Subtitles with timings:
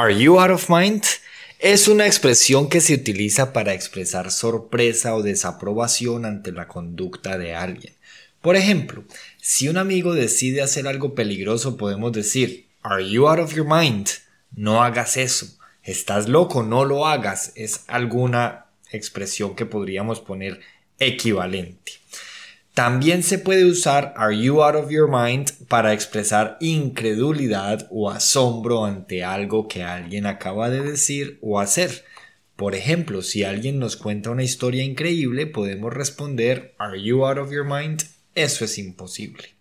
[0.00, 1.02] Are you out of mind?
[1.58, 7.56] Es una expresión que se utiliza para expresar sorpresa o desaprobación ante la conducta de
[7.56, 7.94] alguien.
[8.40, 9.02] Por ejemplo,
[9.38, 14.06] si un amigo decide hacer algo peligroso, podemos decir, Are you out of your mind?
[14.54, 15.48] No hagas eso.
[15.82, 17.50] Estás loco, no lo hagas.
[17.56, 20.60] Es alguna expresión que podríamos poner
[21.00, 21.97] equivalente.
[22.78, 28.84] También se puede usar Are you out of your mind para expresar incredulidad o asombro
[28.84, 32.04] ante algo que alguien acaba de decir o hacer.
[32.54, 37.50] Por ejemplo, si alguien nos cuenta una historia increíble, podemos responder Are you out of
[37.50, 38.04] your mind?
[38.36, 39.56] Eso es imposible.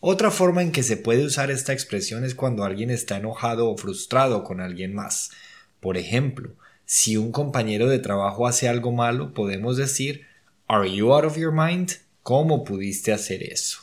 [0.00, 3.76] Otra forma en que se puede usar esta expresión es cuando alguien está enojado o
[3.76, 5.30] frustrado con alguien más.
[5.78, 10.26] Por ejemplo, si un compañero de trabajo hace algo malo, podemos decir
[10.66, 12.04] Are you out of your mind?
[12.26, 13.82] ¿Cómo pudiste hacer eso?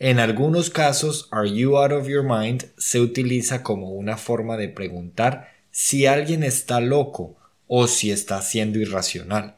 [0.00, 4.68] En algunos casos, Are you out of your mind se utiliza como una forma de
[4.68, 7.36] preguntar si alguien está loco
[7.68, 9.54] o si está siendo irracional.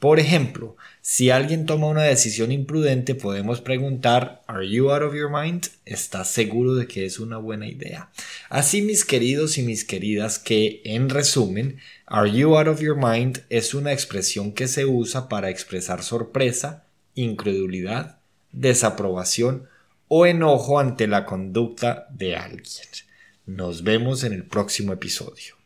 [0.00, 5.30] Por ejemplo, si alguien toma una decisión imprudente, podemos preguntar Are you out of your
[5.30, 5.68] mind?
[5.84, 8.10] ¿Estás seguro de que es una buena idea?
[8.48, 13.42] Así, mis queridos y mis queridas, que en resumen, Are you out of your mind
[13.50, 16.87] es una expresión que se usa para expresar sorpresa,
[17.22, 18.20] incredulidad,
[18.52, 19.68] desaprobación
[20.08, 22.88] o enojo ante la conducta de alguien.
[23.46, 25.58] Nos vemos en el próximo episodio.